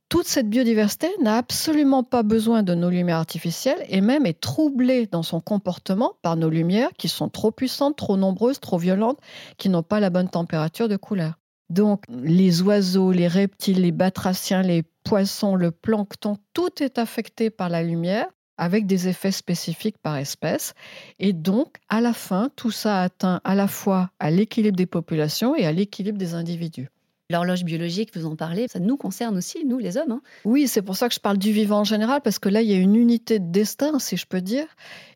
toute 0.09 0.27
cette 0.27 0.51
biodiversité 0.51 1.09
n'a 1.23 1.37
absolument 1.37 2.03
pas 2.03 2.23
besoin 2.23 2.63
de 2.63 2.75
nos 2.75 2.91
lumières 2.91 3.19
artificielles 3.19 3.85
et 3.89 4.01
même 4.01 4.27
est 4.27 4.41
troublée 4.41 5.07
dans 5.07 5.23
son 5.23 5.41
comportement 5.41 6.15
par 6.21 6.37
nos 6.37 6.51
lumières 6.51 6.91
qui 6.99 7.09
sont 7.09 7.29
trop 7.29 7.53
puissantes, 7.53 7.97
trop 7.97 8.17
nombreuses, 8.17 8.61
trop 8.61 8.77
violentes, 8.77 9.21
qui 9.57 9.69
n'ont 9.69 9.85
pas 9.85 10.01
la 10.01 10.11
bonne 10.11 10.29
température 10.29 10.89
de 10.89 10.97
couleur. 10.97 11.35
Donc 11.71 12.03
les 12.09 12.63
oiseaux, 12.63 13.13
les 13.13 13.29
reptiles, 13.29 13.83
les 13.83 13.93
batraciens, 13.93 14.63
les 14.63 14.83
poissons, 15.05 15.55
le 15.55 15.71
plancton, 15.71 16.37
tout 16.53 16.83
est 16.83 16.99
affecté 16.99 17.49
par 17.49 17.69
la 17.69 17.83
lumière 17.83 18.27
avec 18.61 18.87
des 18.87 19.09
effets 19.09 19.33
spécifiques 19.33 19.97
par 19.99 20.19
espèce. 20.19 20.75
Et 21.19 21.33
donc, 21.33 21.79
à 21.89 22.03
la 22.03 22.13
fin, 22.13 22.51
tout 22.57 22.71
ça 22.71 23.03
atteint 23.03 23.41
à 23.43 23.55
la 23.55 23.67
fois 23.67 24.11
à 24.21 24.31
l'équilibre 24.31 24.77
des 24.77 24.87
populations 24.87 25.57
et 25.57 25.65
à 25.65 25.73
l'équilibre 25.73 26.19
des 26.19 26.35
individus. 26.35 26.91
L'horloge 27.31 27.65
biologique, 27.65 28.15
vous 28.15 28.27
en 28.27 28.37
parlez, 28.37 28.67
ça 28.69 28.79
nous 28.79 28.99
concerne 28.99 29.39
aussi, 29.39 29.65
nous 29.65 29.79
les 29.79 29.97
hommes. 29.97 30.13
Hein. 30.13 30.21
oui, 30.45 30.69
c'est 30.69 30.83
pour 30.83 30.97
ça 30.97 31.09
que 31.09 31.15
je 31.15 31.21
parle 31.21 31.39
du 31.39 31.53
vivant 31.53 31.79
en 31.79 31.85
général, 31.85 32.21
parce 32.23 32.39
que 32.39 32.51
là, 32.51 32.61
il 32.61 32.69
y 32.69 32.75
a 32.75 32.77
une 32.77 32.97
unité 32.97 33.39
de 33.39 33.51
destin, 33.51 33.99
si 33.99 34.19
je 34.19 34.27
peux 34.27 34.43
dire. 34.43 34.67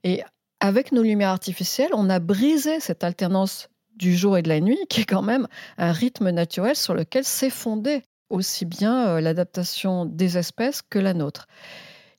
Et 0.05 0.23
avec 0.61 0.93
nos 0.93 1.03
lumières 1.03 1.31
artificielles, 1.31 1.91
on 1.93 2.09
a 2.09 2.21
brisé 2.21 2.81
cette 2.81 3.05
alternance 3.05 3.69
du 3.95 4.17
jour 4.17 4.39
et 4.39 4.43
de 4.43 4.49
la 4.49 4.61
nuit, 4.61 4.79
qui 4.89 5.03
est 5.03 5.07
quand 5.07 5.23
même 5.23 5.49
un 5.77 5.93
rythme 5.93 6.31
naturel 6.31 6.77
sur 6.77 6.95
lequel 6.95 7.25
s'est 7.25 7.51
fondée 7.51 8.03
aussi 8.31 8.65
bien 8.65 9.09
euh, 9.09 9.21
l'adaptation 9.21 10.07
des 10.07 10.39
espèces 10.39 10.81
que 10.81 10.99
la 10.99 11.13
nôtre. 11.13 11.47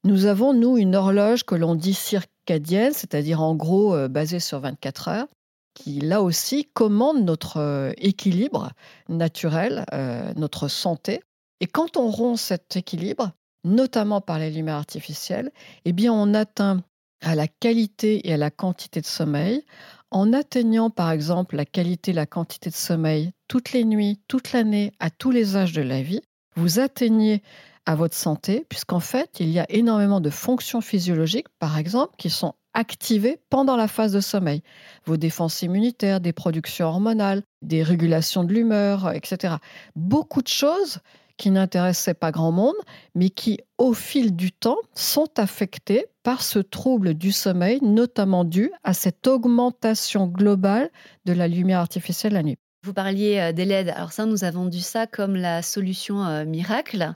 Nous 0.06 0.28
avons, 0.28 0.54
nous, 0.54 0.78
une 0.78 0.96
horloge 0.96 1.46
que 1.46 1.56
l'on 1.56 1.74
dit 1.74 1.96
circadienne, 1.96 2.94
c'est-à-dire 2.94 3.42
en 3.42 3.56
gros 3.56 3.96
euh, 3.96 4.08
basée 4.08 4.40
sur 4.40 4.60
24 4.60 5.08
heures, 5.08 5.28
qui 5.74 6.00
là 6.00 6.22
aussi 6.22 6.70
commande 6.76 7.24
notre 7.24 7.58
euh, 7.58 7.92
équilibre 7.98 8.70
naturel, 9.10 9.84
euh, 9.94 10.32
notre 10.36 10.68
santé. 10.68 11.22
Et 11.60 11.66
quand 11.66 11.98
on 11.98 12.12
rompt 12.12 12.38
cet 12.38 12.76
équilibre, 12.76 13.32
notamment 13.64 14.22
par 14.22 14.38
les 14.38 14.52
lumières 14.52 14.76
artificielles, 14.76 15.52
eh 15.86 15.92
bien 15.92 16.14
on 16.14 16.36
atteint 16.36 16.84
à 17.24 17.34
la 17.34 17.48
qualité 17.48 18.28
et 18.28 18.34
à 18.34 18.38
la 18.38 18.52
quantité 18.52 19.02
de 19.02 19.08
sommeil 19.08 19.64
en 20.12 20.34
atteignant 20.34 20.92
par 20.92 21.10
exemple 21.10 21.56
la 21.56 21.66
qualité 21.66 22.12
et 22.12 22.14
la 22.14 22.28
quantité 22.28 22.70
de 22.70 22.76
sommeil 22.76 23.32
toutes 23.48 23.72
les 23.72 23.86
nuits, 23.86 24.20
toute 24.28 24.54
l'année, 24.54 24.92
à 25.00 25.10
tous 25.10 25.32
les 25.32 25.56
âges 25.56 25.74
de 25.74 25.82
la 25.82 26.04
vie. 26.04 26.22
Vous 26.56 26.80
atteignez 26.80 27.42
à 27.86 27.96
votre 27.96 28.16
santé, 28.16 28.66
puisqu'en 28.70 29.00
fait, 29.00 29.40
il 29.40 29.50
y 29.50 29.60
a 29.60 29.66
énormément 29.70 30.22
de 30.22 30.30
fonctions 30.30 30.82
physiologiques, 30.82 31.48
par 31.60 31.78
exemple, 31.78 32.14
qui 32.18 32.30
sont 32.30 32.54
activées 32.74 33.40
pendant 33.50 33.76
la 33.76 33.88
phase 33.88 34.12
de 34.12 34.20
sommeil. 34.20 34.62
Vos 35.06 35.18
défenses 35.18 35.62
immunitaires, 35.62 36.20
des 36.20 36.34
productions 36.34 36.88
hormonales, 36.88 37.44
des 37.62 37.84
régulations 37.84 38.44
de 38.44 38.54
l'humeur, 38.54 39.14
etc. 39.14 39.56
Beaucoup 39.96 40.42
de 40.42 40.48
choses 40.48 41.00
qui 41.38 41.52
n'intéressaient 41.52 42.14
pas 42.14 42.32
grand 42.32 42.52
monde, 42.52 42.76
mais 43.14 43.30
qui, 43.30 43.60
au 43.78 43.94
fil 43.94 44.36
du 44.36 44.52
temps, 44.52 44.78
sont 44.94 45.30
affectées 45.38 46.06
par 46.24 46.42
ce 46.42 46.60
trouble 46.60 47.14
du 47.14 47.32
sommeil, 47.32 47.80
notamment 47.82 48.46
dû 48.46 48.72
à 48.84 48.94
cette 48.94 49.28
augmentation 49.28 50.28
globale 50.28 50.90
de 51.26 51.34
la 51.34 51.48
lumière 51.48 51.80
artificielle 51.80 52.34
la 52.34 52.44
nuit. 52.44 52.58
Vous 52.84 52.94
parliez 52.94 53.40
euh, 53.40 53.52
des 53.52 53.66
LED. 53.66 53.90
Alors 53.90 54.12
ça, 54.12 54.26
nous 54.26 54.44
a 54.44 54.52
vendu 54.52 54.80
ça 54.80 55.08
comme 55.08 55.36
la 55.36 55.62
solution 55.62 56.24
euh, 56.24 56.46
miracle. 56.46 57.16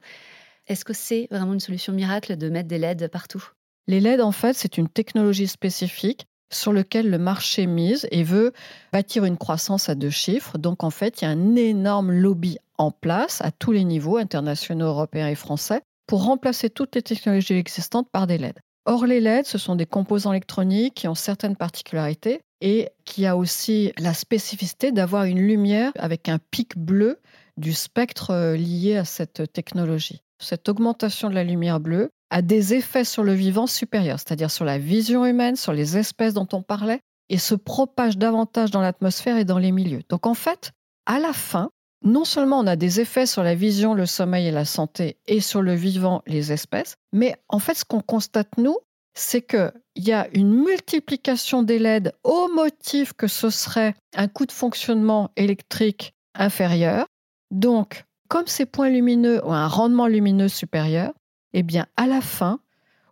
Est-ce 0.70 0.86
que 0.86 0.94
c'est 0.94 1.28
vraiment 1.32 1.54
une 1.54 1.60
solution 1.60 1.94
miracle 1.94 2.38
de 2.38 2.48
mettre 2.48 2.68
des 2.68 2.78
LED 2.78 3.08
partout? 3.08 3.44
Les 3.88 4.00
LED, 4.00 4.22
en 4.22 4.32
fait, 4.32 4.54
c'est 4.54 4.78
une 4.78 4.88
technologie 4.88 5.48
spécifique 5.48 6.28
sur 6.54 6.74
laquelle 6.74 7.10
le 7.10 7.18
marché 7.18 7.66
mise 7.66 8.08
et 8.12 8.24
veut 8.24 8.54
bâtir 8.94 9.26
une 9.26 9.38
croissance 9.38 9.90
à 9.90 9.96
deux 9.96 10.12
chiffres. 10.12 10.60
Donc, 10.60 10.84
en 10.84 10.92
fait, 10.92 11.22
il 11.22 11.26
y 11.26 11.28
a 11.28 11.32
un 11.32 11.56
énorme 11.56 12.12
lobby 12.12 12.60
en 12.78 12.92
place 12.92 13.42
à 13.42 13.50
tous 13.50 13.72
les 13.72 13.84
niveaux, 13.84 14.18
internationaux, 14.18 14.86
européens 14.86 15.28
et 15.28 15.36
français, 15.36 15.82
pour 16.06 16.24
remplacer 16.24 16.70
toutes 16.70 16.94
les 16.94 17.02
technologies 17.02 17.56
existantes 17.56 18.08
par 18.12 18.28
des 18.28 18.38
LED. 18.38 18.60
Or, 18.86 19.08
les 19.08 19.22
LED, 19.22 19.48
ce 19.48 19.58
sont 19.58 19.76
des 19.76 19.88
composants 19.88 20.34
électroniques 20.34 20.94
qui 20.94 21.08
ont 21.08 21.16
certaines 21.16 21.56
particularités 21.56 22.42
et 22.62 22.90
qui 23.06 23.26
a 23.26 23.36
aussi 23.36 23.92
la 23.98 24.14
spécificité 24.14 24.92
d'avoir 24.92 25.24
une 25.24 25.40
lumière 25.40 25.92
avec 25.98 26.30
un 26.30 26.38
pic 26.52 26.78
bleu 26.78 27.20
du 27.58 27.74
spectre 27.74 28.32
euh, 28.32 28.56
lié 28.56 28.98
à 28.98 29.06
cette 29.06 29.52
technologie 29.52 30.22
cette 30.40 30.70
augmentation 30.70 31.30
de 31.30 31.36
la 31.36 31.44
lumière 31.44 31.80
bleue 31.80 32.10
a 32.30 32.42
des 32.42 32.74
effets 32.74 33.04
sur 33.04 33.24
le 33.24 33.34
vivant 33.34 33.68
supérieurs, 33.68 34.20
c'est-à-dire 34.20 34.52
sur 34.52 34.66
la 34.66 34.78
vision 34.78 35.26
humaine, 35.26 35.56
sur 35.56 35.74
les 35.74 35.98
espèces 35.98 36.34
dont 36.34 36.48
on 36.54 36.62
parlait, 36.62 37.02
et 37.30 37.38
se 37.38 37.56
propage 37.56 38.18
davantage 38.18 38.72
dans 38.72 38.82
l'atmosphère 38.82 39.38
et 39.38 39.46
dans 39.46 39.60
les 39.60 39.72
milieux. 39.72 40.02
Donc 40.10 40.26
en 40.26 40.34
fait, 40.34 40.72
à 41.06 41.20
la 41.20 41.34
fin, 41.34 41.70
non 42.04 42.26
seulement 42.26 42.60
on 42.60 42.68
a 42.68 42.76
des 42.76 43.02
effets 43.02 43.26
sur 43.26 43.44
la 43.44 43.56
vision, 43.56 43.94
le 43.94 44.06
sommeil 44.06 44.48
et 44.48 44.52
la 44.52 44.66
santé, 44.66 45.18
et 45.28 45.42
sur 45.42 45.62
le 45.62 45.74
vivant, 45.74 46.24
les 46.28 46.52
espèces, 46.52 46.96
mais 47.12 47.36
en 47.48 47.60
fait, 47.60 47.76
ce 47.76 47.86
qu'on 47.86 48.02
constate, 48.02 48.58
nous, 48.58 48.78
c'est 49.16 49.42
qu'il 49.42 49.72
y 49.98 50.12
a 50.12 50.28
une 50.34 50.54
multiplication 50.54 51.62
des 51.62 51.80
LED 51.80 52.14
au 52.24 52.48
motif 52.50 53.14
que 53.14 53.28
ce 53.28 53.50
serait 53.50 53.96
un 54.16 54.28
coût 54.28 54.46
de 54.46 54.52
fonctionnement 54.52 55.32
électrique 55.36 56.14
inférieur. 56.36 57.06
Donc, 57.52 58.06
comme 58.30 58.48
ces 58.48 58.66
points 58.66 58.90
lumineux 58.90 59.46
ont 59.46 59.54
un 59.54 59.68
rendement 59.68 60.08
lumineux 60.08 60.48
supérieur, 60.48 61.14
eh 61.54 61.64
bien, 61.64 61.88
à 61.98 62.08
la 62.08 62.22
fin, 62.22 62.60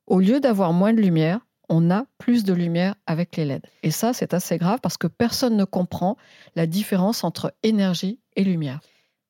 au 0.05 0.19
lieu 0.19 0.39
d'avoir 0.39 0.71
moins 0.71 0.93
de 0.93 1.01
lumière, 1.01 1.41
on 1.69 1.91
a 1.91 2.05
plus 2.17 2.43
de 2.45 2.53
lumière 2.53 2.95
avec 3.07 3.35
les 3.35 3.43
LED. 3.43 3.65
Et 3.83 3.91
ça, 3.91 4.13
c'est 4.13 4.33
assez 4.33 4.57
grave 4.57 4.79
parce 4.81 4.95
que 4.95 5.07
personne 5.07 5.57
ne 5.57 5.65
comprend 5.65 6.15
la 6.55 6.65
différence 6.65 7.23
entre 7.23 7.53
énergie 7.63 8.19
et 8.37 8.43
lumière. 8.43 8.79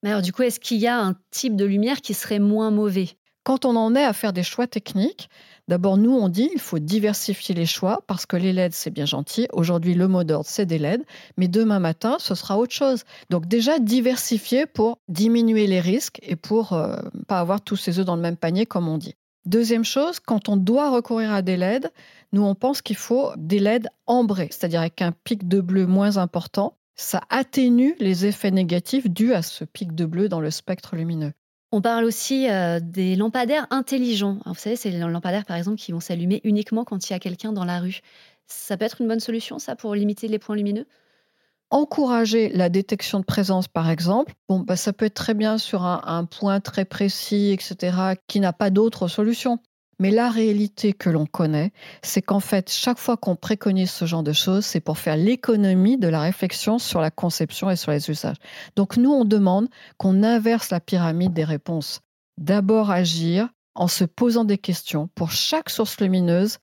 Mais 0.03 0.11
alors, 0.11 0.21
du 0.21 0.31
coup, 0.31 0.43
est-ce 0.43 0.59
qu'il 0.59 0.77
y 0.77 0.87
a 0.87 0.99
un 0.99 1.15
type 1.31 1.55
de 1.55 1.65
lumière 1.65 2.01
qui 2.01 2.13
serait 2.13 2.39
moins 2.39 2.69
mauvais? 2.69 3.17
Quand 3.47 3.63
on 3.63 3.77
en 3.77 3.95
est 3.95 4.03
à 4.03 4.11
faire 4.11 4.33
des 4.33 4.43
choix 4.43 4.67
techniques, 4.67 5.29
d'abord 5.69 5.95
nous 5.95 6.11
on 6.11 6.27
dit 6.27 6.49
il 6.53 6.59
faut 6.59 6.79
diversifier 6.79 7.55
les 7.55 7.65
choix 7.65 8.03
parce 8.05 8.25
que 8.25 8.35
les 8.35 8.51
LED 8.51 8.73
c'est 8.73 8.89
bien 8.89 9.05
gentil. 9.05 9.47
Aujourd'hui 9.53 9.93
le 9.93 10.09
mot 10.09 10.25
d'ordre 10.25 10.49
c'est 10.49 10.65
des 10.65 10.77
LED, 10.77 11.05
mais 11.37 11.47
demain 11.47 11.79
matin 11.79 12.17
ce 12.19 12.35
sera 12.35 12.57
autre 12.57 12.73
chose. 12.73 13.05
Donc 13.29 13.45
déjà 13.45 13.79
diversifier 13.79 14.65
pour 14.65 14.99
diminuer 15.07 15.65
les 15.65 15.79
risques 15.79 16.19
et 16.23 16.35
pour 16.35 16.73
euh, 16.73 16.97
pas 17.29 17.39
avoir 17.39 17.61
tous 17.61 17.77
ses 17.77 17.99
œufs 17.99 18.05
dans 18.05 18.17
le 18.17 18.21
même 18.21 18.35
panier 18.35 18.65
comme 18.65 18.89
on 18.89 18.97
dit. 18.97 19.15
Deuxième 19.45 19.85
chose, 19.85 20.19
quand 20.19 20.49
on 20.49 20.57
doit 20.57 20.91
recourir 20.91 21.31
à 21.31 21.41
des 21.41 21.55
LED, 21.55 21.89
nous 22.33 22.43
on 22.43 22.53
pense 22.53 22.81
qu'il 22.81 22.97
faut 22.97 23.31
des 23.37 23.59
LED 23.59 23.87
ambrés, 24.07 24.49
c'est-à-dire 24.51 24.81
avec 24.81 25.01
un 25.01 25.13
pic 25.13 25.47
de 25.47 25.61
bleu 25.61 25.87
moins 25.87 26.17
important. 26.17 26.75
Ça 26.97 27.21
atténue 27.29 27.95
les 27.99 28.25
effets 28.25 28.51
négatifs 28.51 29.09
dus 29.09 29.33
à 29.33 29.41
ce 29.41 29.63
pic 29.63 29.95
de 29.95 30.05
bleu 30.05 30.27
dans 30.27 30.41
le 30.41 30.51
spectre 30.51 30.97
lumineux. 30.97 31.31
On 31.71 31.81
parle 31.81 32.05
aussi 32.05 32.49
euh, 32.49 32.79
des 32.81 33.15
lampadaires 33.15 33.67
intelligents. 33.71 34.39
vous 34.45 34.55
savez, 34.55 34.77
c'est 34.77 34.89
les 34.89 34.99
lampadaires, 34.99 35.45
par 35.45 35.57
exemple, 35.57 35.77
qui 35.77 35.91
vont 35.91 35.99
s'allumer 35.99 36.39
uniquement 36.45 36.85
quand 36.85 37.09
il 37.09 37.13
y 37.13 37.15
a 37.15 37.19
quelqu'un 37.19 37.51
dans 37.51 37.65
la 37.65 37.79
rue. 37.79 37.99
Ça 38.47 38.77
peut 38.77 38.85
être 38.85 39.01
une 39.01 39.07
bonne 39.07 39.19
solution, 39.19 39.59
ça, 39.59 39.75
pour 39.75 39.93
limiter 39.93 40.29
les 40.29 40.39
points 40.39 40.55
lumineux? 40.55 40.85
Encourager 41.69 42.47
la 42.49 42.69
détection 42.69 43.19
de 43.19 43.25
présence, 43.25 43.67
par 43.67 43.89
exemple, 43.89 44.33
bon, 44.47 44.61
bah, 44.61 44.77
ça 44.77 44.93
peut 44.93 45.05
être 45.05 45.13
très 45.13 45.33
bien 45.33 45.57
sur 45.57 45.83
un 45.83 46.23
point 46.23 46.61
très 46.61 46.85
précis, 46.85 47.51
etc., 47.51 48.15
qui 48.27 48.39
n'a 48.39 48.53
pas 48.53 48.69
d'autre 48.69 49.09
solution. 49.09 49.59
Mais 49.99 50.11
la 50.11 50.29
réalité 50.29 50.93
que 50.93 51.09
l'on 51.09 51.25
connaît, 51.25 51.71
c'est 52.03 52.21
qu'en 52.21 52.39
fait, 52.39 52.71
chaque 52.71 52.99
fois 52.99 53.17
qu'on 53.17 53.35
préconise 53.35 53.89
ce 53.89 54.05
genre 54.05 54.21
de 54.21 54.33
choses, 54.33 54.63
c'est 54.63 54.79
pour 54.79 54.99
faire 54.99 55.17
l'économie 55.17 55.97
de 55.97 56.07
la 56.07 56.21
réflexion 56.21 56.77
sur 56.77 57.01
la 57.01 57.09
conception 57.09 57.71
et 57.71 57.75
sur 57.75 57.91
les 57.91 58.09
usages. 58.09 58.37
Donc 58.75 58.97
nous, 58.97 59.11
on 59.11 59.25
demande 59.25 59.69
qu'on 59.97 60.21
inverse 60.21 60.69
la 60.69 60.79
pyramide 60.79 61.33
des 61.33 61.43
réponses. 61.43 62.01
D'abord 62.37 62.91
agir 62.91 63.49
en 63.73 63.87
se 63.87 64.03
posant 64.03 64.43
des 64.43 64.59
questions 64.59 65.09
pour 65.15 65.31
chaque 65.31 65.71
source 65.71 65.99
lumineuse. 65.99 66.59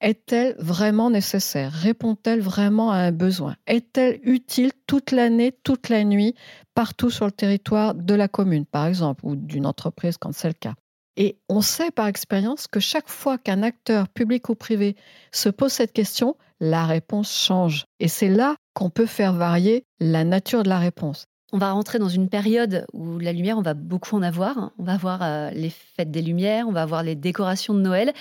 Est-elle 0.00 0.54
vraiment 0.58 1.10
nécessaire? 1.10 1.72
Répond-elle 1.72 2.40
vraiment 2.40 2.92
à 2.92 2.98
un 2.98 3.12
besoin? 3.12 3.56
Est-elle 3.66 4.20
utile 4.22 4.70
toute 4.86 5.10
l'année, 5.10 5.58
toute 5.64 5.88
la 5.88 6.04
nuit, 6.04 6.34
partout 6.74 7.10
sur 7.10 7.24
le 7.24 7.32
territoire 7.32 7.94
de 7.94 8.14
la 8.14 8.28
commune, 8.28 8.66
par 8.66 8.86
exemple, 8.86 9.24
ou 9.24 9.34
d'une 9.34 9.66
entreprise 9.66 10.18
quand 10.18 10.32
c'est 10.32 10.48
le 10.48 10.54
cas? 10.54 10.74
Et 11.16 11.38
on 11.48 11.60
sait 11.60 11.90
par 11.90 12.06
expérience 12.06 12.66
que 12.66 12.80
chaque 12.80 13.08
fois 13.08 13.38
qu'un 13.38 13.62
acteur 13.62 14.08
public 14.08 14.48
ou 14.48 14.54
privé 14.54 14.96
se 15.32 15.48
pose 15.48 15.72
cette 15.72 15.92
question, 15.92 16.36
la 16.60 16.84
réponse 16.84 17.32
change. 17.32 17.84
Et 18.00 18.08
c'est 18.08 18.28
là 18.28 18.56
qu'on 18.74 18.90
peut 18.90 19.06
faire 19.06 19.32
varier 19.32 19.84
la 20.00 20.24
nature 20.24 20.62
de 20.62 20.68
la 20.68 20.78
réponse. 20.78 21.26
On 21.52 21.58
va 21.58 21.72
rentrer 21.72 21.98
dans 21.98 22.08
une 22.08 22.28
période 22.28 22.86
où 22.92 23.18
la 23.18 23.32
lumière, 23.32 23.56
on 23.56 23.62
va 23.62 23.74
beaucoup 23.74 24.16
en 24.16 24.22
avoir. 24.22 24.72
On 24.78 24.84
va 24.84 24.96
voir 24.96 25.22
euh, 25.22 25.50
les 25.50 25.70
fêtes 25.70 26.10
des 26.10 26.22
lumières, 26.22 26.68
on 26.68 26.72
va 26.72 26.84
voir 26.84 27.02
les 27.02 27.14
décorations 27.14 27.72
de 27.72 27.80
Noël. 27.80 28.12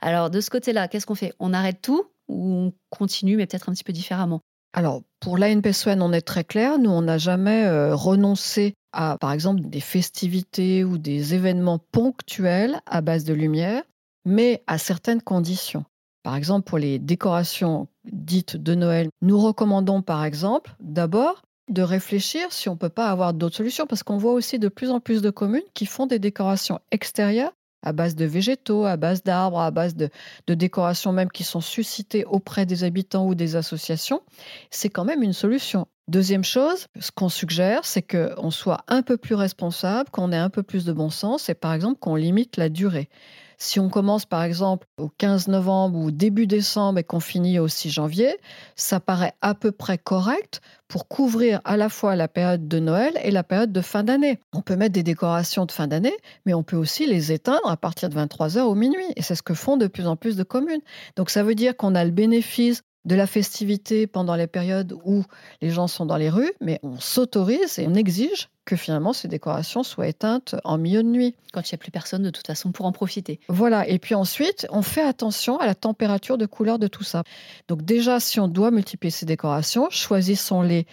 Alors 0.00 0.30
de 0.30 0.40
ce 0.40 0.50
côté-là, 0.50 0.86
qu'est-ce 0.86 1.06
qu'on 1.06 1.14
fait? 1.14 1.32
On 1.40 1.54
arrête 1.54 1.80
tout 1.80 2.04
ou 2.28 2.54
on 2.54 2.72
continue, 2.90 3.36
mais 3.36 3.46
peut-être 3.46 3.68
un 3.68 3.72
petit 3.72 3.84
peu 3.84 3.92
différemment? 3.92 4.40
Alors, 4.74 5.02
pour 5.20 5.38
l'ANPSON, 5.38 6.00
on 6.00 6.12
est 6.12 6.20
très 6.20 6.42
clair. 6.42 6.78
Nous, 6.78 6.90
on 6.90 7.02
n'a 7.02 7.16
jamais 7.16 7.64
euh, 7.64 7.94
renoncé 7.94 8.74
à, 8.94 9.18
par 9.18 9.32
exemple, 9.32 9.60
des 9.62 9.80
festivités 9.80 10.84
ou 10.84 10.98
des 10.98 11.34
événements 11.34 11.78
ponctuels 11.78 12.80
à 12.86 13.00
base 13.00 13.24
de 13.24 13.34
lumière, 13.34 13.82
mais 14.24 14.62
à 14.66 14.78
certaines 14.78 15.22
conditions. 15.22 15.84
Par 16.22 16.36
exemple, 16.36 16.68
pour 16.68 16.78
les 16.78 16.98
décorations 16.98 17.88
dites 18.10 18.56
de 18.56 18.74
Noël, 18.74 19.08
nous 19.20 19.38
recommandons, 19.38 20.00
par 20.00 20.24
exemple, 20.24 20.74
d'abord 20.80 21.42
de 21.70 21.82
réfléchir 21.82 22.50
si 22.50 22.68
on 22.68 22.72
ne 22.72 22.78
peut 22.78 22.88
pas 22.88 23.08
avoir 23.08 23.34
d'autres 23.34 23.56
solutions, 23.56 23.86
parce 23.86 24.02
qu'on 24.02 24.16
voit 24.16 24.32
aussi 24.32 24.58
de 24.58 24.68
plus 24.68 24.90
en 24.90 25.00
plus 25.00 25.22
de 25.22 25.30
communes 25.30 25.62
qui 25.74 25.86
font 25.86 26.06
des 26.06 26.18
décorations 26.18 26.80
extérieures 26.90 27.52
à 27.84 27.92
base 27.92 28.16
de 28.16 28.24
végétaux, 28.24 28.86
à 28.86 28.96
base 28.96 29.22
d'arbres, 29.22 29.60
à 29.60 29.70
base 29.70 29.94
de, 29.94 30.10
décorations 30.48 31.12
même 31.12 31.30
qui 31.30 31.44
sont 31.44 31.60
suscitées 31.60 32.24
auprès 32.24 32.66
des 32.66 32.82
habitants 32.82 33.26
ou 33.26 33.34
des 33.34 33.56
associations, 33.56 34.22
c'est 34.70 34.88
quand 34.88 35.04
même 35.04 35.22
une 35.22 35.34
solution. 35.34 35.86
Deuxième 36.06 36.44
chose, 36.44 36.86
ce 37.00 37.10
qu'on 37.10 37.30
suggère, 37.30 37.86
c'est 37.86 38.02
qu'on 38.02 38.50
soit 38.50 38.84
un 38.88 39.00
peu 39.00 39.16
plus 39.16 39.34
responsable, 39.34 40.10
qu'on 40.10 40.32
ait 40.32 40.36
un 40.36 40.50
peu 40.50 40.62
plus 40.62 40.84
de 40.84 40.92
bon 40.92 41.08
sens 41.08 41.48
et 41.48 41.54
par 41.54 41.72
exemple 41.72 41.98
qu'on 41.98 42.14
limite 42.14 42.58
la 42.58 42.68
durée. 42.68 43.08
Si 43.56 43.80
on 43.80 43.88
commence 43.88 44.26
par 44.26 44.42
exemple 44.42 44.86
au 44.98 45.08
15 45.08 45.48
novembre 45.48 45.98
ou 45.98 46.10
début 46.10 46.46
décembre 46.46 46.98
et 46.98 47.04
qu'on 47.04 47.20
finit 47.20 47.58
au 47.58 47.68
6 47.68 47.88
janvier, 47.88 48.36
ça 48.76 49.00
paraît 49.00 49.32
à 49.40 49.54
peu 49.54 49.72
près 49.72 49.96
correct 49.96 50.60
pour 50.88 51.08
couvrir 51.08 51.62
à 51.64 51.78
la 51.78 51.88
fois 51.88 52.16
la 52.16 52.28
période 52.28 52.68
de 52.68 52.78
Noël 52.80 53.14
et 53.22 53.30
la 53.30 53.42
période 53.42 53.72
de 53.72 53.80
fin 53.80 54.04
d'année. 54.04 54.38
On 54.52 54.60
peut 54.60 54.76
mettre 54.76 54.92
des 54.92 55.02
décorations 55.02 55.64
de 55.64 55.72
fin 55.72 55.86
d'année, 55.86 56.16
mais 56.44 56.52
on 56.52 56.62
peut 56.62 56.76
aussi 56.76 57.06
les 57.06 57.32
éteindre 57.32 57.66
à 57.70 57.78
partir 57.78 58.10
de 58.10 58.14
23h 58.14 58.60
au 58.60 58.74
minuit. 58.74 59.06
Et 59.16 59.22
c'est 59.22 59.36
ce 59.36 59.42
que 59.42 59.54
font 59.54 59.78
de 59.78 59.86
plus 59.86 60.06
en 60.06 60.16
plus 60.16 60.36
de 60.36 60.42
communes. 60.42 60.82
Donc 61.16 61.30
ça 61.30 61.42
veut 61.42 61.54
dire 61.54 61.74
qu'on 61.74 61.94
a 61.94 62.04
le 62.04 62.10
bénéfice 62.10 62.82
de 63.04 63.14
la 63.14 63.26
festivité 63.26 64.06
pendant 64.06 64.34
les 64.34 64.46
périodes 64.46 64.94
où 65.04 65.24
les 65.60 65.70
gens 65.70 65.86
sont 65.86 66.06
dans 66.06 66.16
les 66.16 66.30
rues, 66.30 66.52
mais 66.60 66.80
on 66.82 66.98
s'autorise 66.98 67.78
et 67.78 67.86
on 67.86 67.94
exige 67.94 68.48
que 68.64 68.76
finalement 68.76 69.12
ces 69.12 69.28
décorations 69.28 69.82
soient 69.82 70.08
éteintes 70.08 70.56
en 70.64 70.78
milieu 70.78 71.02
de 71.02 71.08
nuit. 71.08 71.34
Quand 71.52 71.70
il 71.70 71.74
n'y 71.74 71.76
a 71.76 71.78
plus 71.78 71.90
personne 71.90 72.22
de 72.22 72.30
toute 72.30 72.46
façon 72.46 72.72
pour 72.72 72.86
en 72.86 72.92
profiter. 72.92 73.40
Voilà, 73.48 73.86
et 73.88 73.98
puis 73.98 74.14
ensuite, 74.14 74.66
on 74.70 74.82
fait 74.82 75.02
attention 75.02 75.58
à 75.58 75.66
la 75.66 75.74
température 75.74 76.38
de 76.38 76.46
couleur 76.46 76.78
de 76.78 76.86
tout 76.86 77.04
ça. 77.04 77.24
Donc 77.68 77.82
déjà, 77.82 78.20
si 78.20 78.40
on 78.40 78.48
doit 78.48 78.70
multiplier 78.70 79.10
ces 79.10 79.26
décorations, 79.26 79.88
choisissons-les 79.90 80.86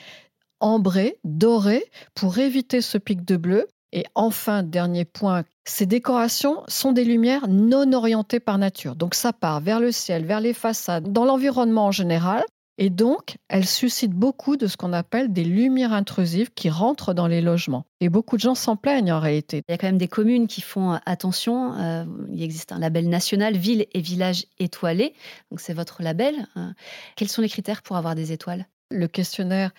ambrées, 0.59 1.17
dorées, 1.23 1.85
pour 2.13 2.37
éviter 2.37 2.81
ce 2.81 2.97
pic 2.97 3.25
de 3.25 3.37
bleu. 3.37 3.67
Et 3.93 4.05
enfin, 4.15 4.63
dernier 4.63 5.05
point, 5.05 5.43
ces 5.63 5.85
décorations 5.85 6.63
sont 6.67 6.91
des 6.91 7.03
lumières 7.03 7.47
non 7.47 7.93
orientées 7.93 8.39
par 8.39 8.57
nature. 8.57 8.95
Donc 8.95 9.13
ça 9.13 9.33
part 9.33 9.61
vers 9.61 9.79
le 9.79 9.91
ciel, 9.91 10.25
vers 10.25 10.41
les 10.41 10.53
façades, 10.53 11.11
dans 11.11 11.25
l'environnement 11.25 11.87
en 11.87 11.91
général. 11.91 12.43
Et 12.77 12.89
donc, 12.89 13.35
elles 13.47 13.67
suscitent 13.67 14.13
beaucoup 14.13 14.57
de 14.57 14.65
ce 14.65 14.75
qu'on 14.75 14.91
appelle 14.91 15.31
des 15.31 15.43
lumières 15.43 15.93
intrusives 15.93 16.51
qui 16.51 16.71
rentrent 16.71 17.13
dans 17.13 17.27
les 17.27 17.39
logements. 17.39 17.85
Et 17.99 18.09
beaucoup 18.09 18.37
de 18.37 18.41
gens 18.41 18.55
s'en 18.55 18.75
plaignent 18.75 19.11
en 19.11 19.19
réalité. 19.19 19.61
Il 19.67 19.71
y 19.71 19.75
a 19.75 19.77
quand 19.77 19.85
même 19.85 19.99
des 19.99 20.07
communes 20.07 20.47
qui 20.47 20.61
font 20.61 20.97
attention. 21.05 21.75
Euh, 21.75 22.05
il 22.31 22.41
existe 22.41 22.71
un 22.71 22.79
label 22.79 23.07
national 23.07 23.55
ville 23.55 23.85
et 23.93 24.01
village 24.01 24.45
étoilés. 24.57 25.13
Donc 25.51 25.59
c'est 25.59 25.75
votre 25.75 26.01
label. 26.01 26.47
Euh, 26.57 26.69
quels 27.15 27.27
sont 27.27 27.43
les 27.43 27.49
critères 27.49 27.83
pour 27.83 27.97
avoir 27.97 28.15
des 28.15 28.31
étoiles? 28.31 28.65
Le 28.89 29.07
questionnaire 29.07 29.71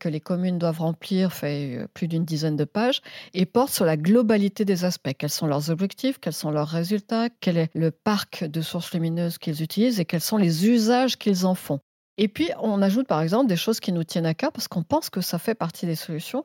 que 0.00 0.08
les 0.08 0.18
communes 0.18 0.58
doivent 0.58 0.80
remplir 0.80 1.32
fait 1.32 1.76
euh, 1.76 1.86
plus 1.94 2.08
d'une 2.08 2.24
dizaine 2.24 2.56
de 2.56 2.64
pages 2.64 3.02
et 3.34 3.46
porte 3.46 3.72
sur 3.72 3.84
la 3.84 3.96
globalité 3.96 4.64
des 4.64 4.84
aspects. 4.84 5.12
Quels 5.16 5.30
sont 5.30 5.46
leurs 5.46 5.70
objectifs, 5.70 6.18
quels 6.18 6.32
sont 6.32 6.50
leurs 6.50 6.66
résultats, 6.66 7.28
quel 7.40 7.56
est 7.56 7.70
le 7.74 7.92
parc 7.92 8.44
de 8.44 8.60
sources 8.60 8.92
lumineuses 8.92 9.38
qu'ils 9.38 9.62
utilisent 9.62 10.00
et 10.00 10.04
quels 10.04 10.20
sont 10.20 10.38
les 10.38 10.66
usages 10.66 11.16
qu'ils 11.16 11.46
en 11.46 11.54
font. 11.54 11.78
Et 12.18 12.28
puis, 12.28 12.50
on 12.60 12.82
ajoute 12.82 13.06
par 13.06 13.22
exemple 13.22 13.46
des 13.46 13.56
choses 13.56 13.78
qui 13.78 13.92
nous 13.92 14.04
tiennent 14.04 14.26
à 14.26 14.34
cœur 14.34 14.50
parce 14.52 14.68
qu'on 14.68 14.82
pense 14.82 15.10
que 15.10 15.20
ça 15.20 15.38
fait 15.38 15.54
partie 15.54 15.86
des 15.86 15.94
solutions. 15.94 16.44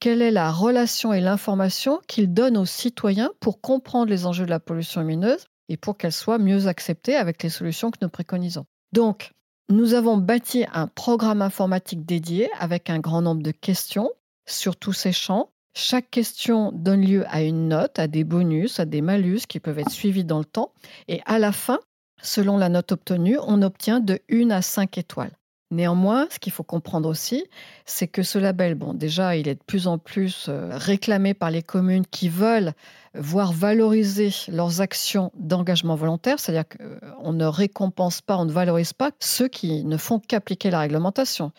Quelle 0.00 0.22
est 0.22 0.30
la 0.30 0.52
relation 0.52 1.12
et 1.12 1.20
l'information 1.20 2.00
qu'ils 2.06 2.32
donnent 2.32 2.56
aux 2.56 2.66
citoyens 2.66 3.30
pour 3.40 3.60
comprendre 3.60 4.10
les 4.10 4.26
enjeux 4.26 4.44
de 4.44 4.50
la 4.50 4.60
pollution 4.60 5.00
lumineuse 5.00 5.46
et 5.68 5.76
pour 5.76 5.96
qu'elle 5.96 6.12
soit 6.12 6.38
mieux 6.38 6.66
acceptée 6.66 7.16
avec 7.16 7.42
les 7.42 7.48
solutions 7.48 7.90
que 7.90 7.98
nous 8.00 8.08
préconisons. 8.08 8.64
Donc, 8.92 9.32
nous 9.70 9.92
avons 9.92 10.16
bâti 10.16 10.64
un 10.72 10.86
programme 10.86 11.42
informatique 11.42 12.06
dédié 12.06 12.50
avec 12.58 12.88
un 12.88 13.00
grand 13.00 13.20
nombre 13.20 13.42
de 13.42 13.50
questions 13.50 14.10
sur 14.46 14.76
tous 14.76 14.94
ces 14.94 15.12
champs. 15.12 15.50
Chaque 15.74 16.10
question 16.10 16.72
donne 16.72 17.04
lieu 17.04 17.24
à 17.28 17.42
une 17.42 17.68
note, 17.68 17.98
à 17.98 18.06
des 18.06 18.24
bonus, 18.24 18.80
à 18.80 18.86
des 18.86 19.02
malus 19.02 19.40
qui 19.46 19.60
peuvent 19.60 19.78
être 19.78 19.90
suivis 19.90 20.24
dans 20.24 20.38
le 20.38 20.46
temps. 20.46 20.72
Et 21.06 21.20
à 21.26 21.38
la 21.38 21.52
fin, 21.52 21.80
selon 22.22 22.56
la 22.56 22.70
note 22.70 22.92
obtenue, 22.92 23.38
on 23.42 23.60
obtient 23.60 24.00
de 24.00 24.18
1 24.30 24.50
à 24.50 24.62
5 24.62 24.96
étoiles. 24.96 25.36
Néanmoins, 25.70 26.26
ce 26.30 26.38
qu'il 26.38 26.52
faut 26.52 26.62
comprendre 26.62 27.08
aussi, 27.10 27.44
c'est 27.84 28.08
que 28.08 28.22
ce 28.22 28.38
label, 28.38 28.74
bon, 28.74 28.94
déjà, 28.94 29.36
il 29.36 29.48
est 29.48 29.54
de 29.54 29.62
plus 29.66 29.86
en 29.86 29.98
plus 29.98 30.46
euh, 30.48 30.70
réclamé 30.72 31.34
par 31.34 31.50
les 31.50 31.62
communes 31.62 32.06
qui 32.06 32.30
veulent 32.30 32.72
voir 33.14 33.52
valoriser 33.52 34.30
leurs 34.48 34.80
actions 34.80 35.30
d'engagement 35.34 35.94
volontaire, 35.94 36.40
c'est-à-dire 36.40 36.64
qu'on 36.68 37.34
ne 37.34 37.44
récompense 37.44 38.22
pas, 38.22 38.38
on 38.38 38.46
ne 38.46 38.52
valorise 38.52 38.94
pas 38.94 39.10
ceux 39.20 39.48
qui 39.48 39.84
ne 39.84 39.98
font 39.98 40.20
qu'appliquer 40.20 40.70
la 40.70 40.80
réglementation. 40.80 41.52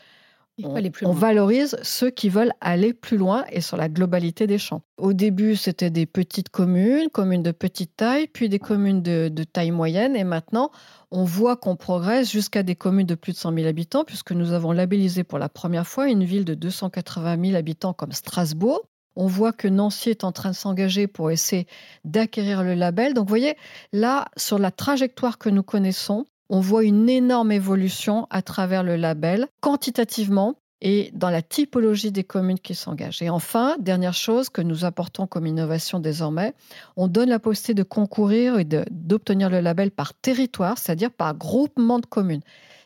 On, 0.64 1.12
valorise 1.12 1.78
ceux 1.84 2.10
qui 2.10 2.30
veulent 2.30 2.54
aller 2.62 2.94
plus 2.94 3.18
loin 3.18 3.46
et 3.52 3.62
sur 3.62 3.78
la 3.78 3.90
globalité 3.90 4.48
des 4.48 4.58
champs. 4.58 4.82
Au 4.98 5.14
début, 5.14 5.56
c'était 5.56 5.90
des 5.90 6.06
petites 6.06 6.50
communes, 6.50 7.10
communes 7.10 7.44
de 7.44 7.52
petite 7.52 7.96
taille, 7.96 8.28
puis 8.28 8.50
des 8.50 8.60
communes 8.60 9.02
de, 9.02 9.30
de 9.30 9.44
taille 9.44 9.72
moyenne. 9.72 10.16
Et 10.16 10.24
maintenant, 10.24 10.72
on 11.12 11.24
voit 11.24 11.56
qu'on 11.56 11.76
progresse 11.76 12.32
jusqu'à 12.32 12.64
des 12.64 12.76
communes 12.76 13.08
de 13.08 13.16
plus 13.16 13.34
de 13.34 13.38
100 13.38 13.54
000 13.54 13.68
habitants, 13.68 14.04
puisque 14.04 14.32
nous 14.32 14.52
avons 14.52 14.72
labellisé 14.72 15.24
pour 15.24 15.40
la 15.40 15.50
première 15.50 15.88
fois 15.88 16.08
une 16.08 16.24
ville 16.24 16.46
de 16.46 16.54
280 16.54 17.38
000 17.42 17.56
habitants 17.56 17.94
comme 17.94 18.12
Strasbourg. 18.12 18.82
On 19.16 19.28
voit 19.28 19.52
que 19.52 19.68
Nancy 19.68 20.10
est 20.10 20.24
en 20.24 20.32
train 20.32 20.52
de 20.52 20.56
s'engager 20.56 21.08
pour 21.08 21.32
essayer 21.32 21.68
d'acquérir 22.06 22.64
le 22.64 22.74
label. 22.74 23.14
Donc, 23.14 23.26
vous 23.26 23.30
voyez, 23.30 23.56
là, 23.92 24.30
sur 24.38 24.60
la 24.60 24.72
trajectoire 24.72 25.38
que 25.38 25.50
nous 25.50 25.64
connaissons, 25.64 26.26
on 26.50 26.60
voit 26.60 26.84
une 26.84 27.10
énorme 27.10 27.52
évolution 27.52 28.28
à 28.30 28.42
travers 28.42 28.84
le 28.84 28.96
label. 28.96 29.48
Quantitativement, 29.62 30.56
et 30.82 31.12
dans 31.14 31.30
la 31.30 31.42
typologie 31.42 32.12
des 32.12 32.24
communes 32.24 32.60
qui 32.60 32.76
s'engagent. 32.76 33.22
Et 33.22 33.30
enfin, 33.30 33.76
dernière 33.80 34.14
chose 34.14 34.50
que 34.50 34.62
nous 34.62 34.86
apportons 34.86 35.28
comme 35.28 35.46
innovation 35.46 36.00
désormais, 36.00 36.54
on 36.96 37.08
donne 37.08 37.30
la 37.30 37.40
possibilité 37.40 37.74
de 37.74 37.84
concourir 37.84 38.60
et 38.60 38.66
d'obtenir 38.66 39.50
le 39.50 39.60
label 39.60 39.92
par 39.92 40.14
territoire, 40.14 40.78
c'est-à-dire 40.78 41.12
par 41.12 41.36
groupement 41.36 42.00
de 42.00 42.06
communes. 42.06 42.42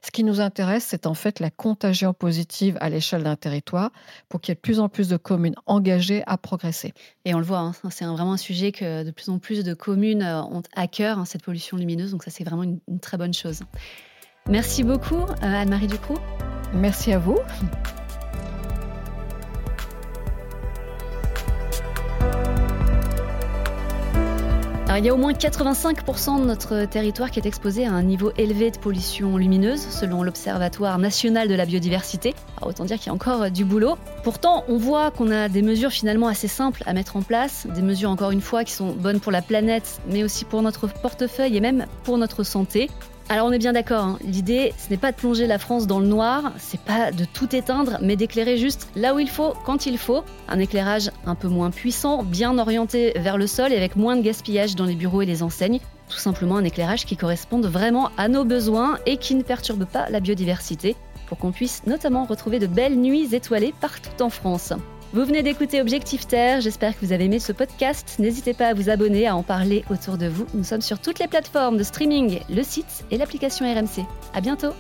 Ce 0.06 0.12
qui 0.12 0.26
nous 0.26 0.42
intéresse, 0.42 0.86
c'est 0.90 1.08
en 1.08 1.14
fait 1.14 1.40
la 1.40 1.50
contagion 1.50 2.14
positive 2.14 2.78
à 2.82 2.90
l'échelle 2.90 3.24
d'un 3.24 3.38
territoire 3.38 3.92
pour 4.28 4.42
qu'il 4.42 4.52
y 4.52 4.54
ait 4.54 4.56
de 4.56 4.60
plus 4.60 4.82
en 4.82 4.90
plus 4.90 5.08
de 5.08 5.16
communes 5.16 5.56
engagées 5.66 6.24
à 6.28 6.38
progresser. 6.38 6.94
Et 7.24 7.34
on 7.34 7.40
le 7.40 7.46
voit, 7.46 7.60
hein, 7.60 7.72
c'est 7.90 8.04
vraiment 8.04 8.34
un 8.34 8.38
sujet 8.38 8.74
que 8.74 9.04
de 9.04 9.12
plus 9.12 9.30
en 9.30 9.40
plus 9.40 9.64
de 9.64 9.74
communes 9.74 10.22
euh, 10.22 10.44
ont 10.44 10.62
à 10.76 10.88
cœur, 10.88 11.20
hein, 11.20 11.26
cette 11.26 11.44
pollution 11.44 11.78
lumineuse. 11.78 12.12
Donc 12.12 12.24
ça, 12.24 12.32
c'est 12.32 12.44
vraiment 12.44 12.64
une, 12.64 12.80
très 13.02 13.18
bonne 13.18 13.34
chose. 13.34 13.62
Merci 14.50 14.84
beaucoup, 14.84 15.22
euh, 15.22 15.38
Anne-Marie 15.42 15.88
Ducroux. 15.88 16.20
Merci 16.74 17.13
à 17.13 17.20
vous. 17.20 17.39
il 24.98 25.06
y 25.06 25.10
a 25.10 25.13
au 25.13 25.18
moins 25.18 25.34
85% 25.34 26.39
de 26.39 26.46
notre 26.46 26.86
territoire 26.86 27.32
qui 27.32 27.39
est 27.39 27.48
exposé 27.48 27.86
à 27.86 27.92
un 27.92 28.03
niveau 28.03 28.32
élevé 28.38 28.70
de 28.70 28.77
pollution 28.77 29.38
lumineuse, 29.38 29.82
selon 29.82 30.22
l'Observatoire 30.22 31.00
national 31.00 31.48
de 31.48 31.56
la 31.56 31.65
biodiversité. 31.65 32.36
autant 32.62 32.86
dire 32.86 32.98
qu'il 32.98 33.08
y 33.08 33.10
a 33.10 33.13
encore 33.13 33.50
du 33.50 33.65
boulot. 33.65 33.98
Pourtant, 34.24 34.63
on 34.68 34.77
voit 34.77 35.10
qu'on 35.10 35.32
a 35.32 35.50
des 35.50 35.63
mesures 35.63 35.92
finalement 35.92 36.27
assez 36.27 36.48
simples 36.48 36.84
à 36.86 36.94
mettre 36.94 37.15
en 37.15 37.24
place, 37.24 37.65
des 37.74 37.82
mesures 37.82 38.12
encore 38.12 38.32
une 38.32 38.42
fois 38.42 38.63
qui 38.63 38.74
sont 38.74 38.94
bonnes 38.94 39.20
pour 39.20 39.32
la 39.32 39.42
planète, 39.42 40.00
mais 40.08 40.24
aussi 40.24 40.46
pour 40.46 40.62
notre 40.62 40.88
portefeuille 40.88 41.58
et 41.58 41.62
même 41.62 41.88
pour 42.03 42.20
notre 42.20 42.44
santé. 42.44 42.89
Alors 43.30 43.48
on 43.48 43.51
est 43.51 43.58
bien 43.58 43.74
d'accord, 43.74 44.03
hein. 44.03 44.20
l'idée 44.22 44.74
ce 44.77 44.89
n'est 44.89 44.98
pas 44.98 45.12
de 45.12 45.18
plonger 45.18 45.48
la 45.48 45.58
France 45.58 45.88
dans 45.88 46.00
le 46.00 46.08
noir, 46.08 46.51
c'est 46.58 46.80
pas 46.80 47.12
de 47.12 47.24
tout 47.25 47.56
éteindre, 47.56 47.98
mais 48.01 48.15
d'éclairer 48.15 48.58
juste 48.58 48.89
là 48.96 49.15
où 49.15 49.20
il 49.20 49.30
faut, 49.30 49.53
quand 49.65 49.86
il 49.86 49.98
faut. 49.98 50.24
Un 50.50 50.60
éclairage 50.60 51.10
un 51.25 51.34
peu 51.34 51.48
moins 51.48 51.72
puissant, 51.72 52.24
bien 52.24 52.58
orienté 52.58 53.13
vers 53.15 53.38
le 53.38 53.48
sol 53.48 53.72
et 53.72 53.77
avec 53.77 53.96
moins 53.96 54.18
de 54.18 54.22
gaspillage 54.22 54.75
dans 54.75 54.86
les 54.86 54.96
bureaux 54.96 55.22
et 55.22 55.25
les 55.25 55.42
enseignes. 55.42 55.80
Tout 56.10 56.18
simplement 56.18 56.58
un 56.58 56.65
éclairage 56.65 57.06
qui 57.06 57.15
corresponde 57.15 57.65
vraiment 57.65 58.12
à 58.18 58.27
nos 58.27 58.44
besoins 58.44 59.00
et 59.06 59.18
qui 59.18 59.36
ne 59.36 59.42
perturbe 59.42 59.86
pas 59.86 60.10
la 60.10 60.20
biodiversité, 60.20 60.96
pour 61.25 61.38
qu'on 61.38 61.51
puisse 61.51 61.82
notamment 61.88 62.25
retrouver 62.25 62.60
de 62.60 62.68
belles 62.68 63.00
nuits 63.00 63.34
étoilées 63.34 63.74
partout 63.80 64.22
en 64.22 64.30
France. 64.30 64.74
Vous 65.13 65.25
venez 65.25 65.43
d'écouter 65.43 65.79
Objectif 65.79 66.25
Terre, 66.25 66.60
j'espère 66.60 67.00
que 67.00 67.05
vous 67.05 67.12
avez 67.12 67.25
aimé 67.25 67.38
ce 67.38 67.51
podcast. 67.51 68.15
N'hésitez 68.17 68.55
pas 68.55 68.70
à 68.70 68.74
vous 68.74 68.89
abonner, 68.89 69.27
à 69.27 69.36
en 69.36 69.43
parler 69.43 69.86
autour 69.91 70.17
de 70.17 70.25
vous. 70.25 70.48
Nous 70.55 70.63
sommes 70.63 70.82
sur 70.82 70.98
toutes 70.98 71.20
les 71.20 71.27
plateformes 71.27 71.77
de 71.77 71.84
streaming, 71.84 72.39
le 72.50 72.63
site 72.63 73.05
et 73.12 73.20
l'application 73.20 73.72
RMC. 73.72 74.08
À 74.34 74.41
bientôt! 74.41 74.74